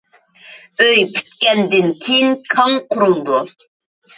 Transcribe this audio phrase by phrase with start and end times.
[0.85, 3.45] ئۆي پۈتكەندىن كېيىن كاڭ قۇرۇلىدۇ.